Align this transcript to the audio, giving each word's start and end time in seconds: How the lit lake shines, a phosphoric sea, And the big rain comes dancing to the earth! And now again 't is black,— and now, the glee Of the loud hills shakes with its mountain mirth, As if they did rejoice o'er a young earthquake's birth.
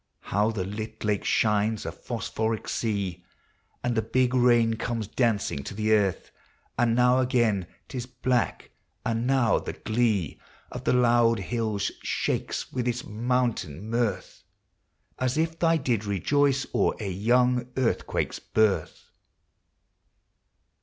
How 0.21 0.49
the 0.49 0.63
lit 0.65 1.03
lake 1.03 1.23
shines, 1.23 1.85
a 1.85 1.91
phosphoric 1.91 2.67
sea, 2.67 3.23
And 3.83 3.93
the 3.95 4.01
big 4.01 4.33
rain 4.33 4.73
comes 4.73 5.07
dancing 5.07 5.61
to 5.65 5.75
the 5.75 5.91
earth! 5.93 6.31
And 6.75 6.95
now 6.95 7.19
again 7.19 7.67
't 7.87 7.95
is 7.99 8.05
black,— 8.07 8.71
and 9.05 9.27
now, 9.27 9.59
the 9.59 9.73
glee 9.73 10.41
Of 10.71 10.85
the 10.85 10.93
loud 10.93 11.37
hills 11.37 11.91
shakes 12.01 12.73
with 12.73 12.87
its 12.87 13.03
mountain 13.05 13.91
mirth, 13.91 14.41
As 15.19 15.37
if 15.37 15.59
they 15.59 15.77
did 15.77 16.03
rejoice 16.05 16.65
o'er 16.73 16.95
a 16.99 17.07
young 17.11 17.67
earthquake's 17.77 18.39
birth. 18.39 19.11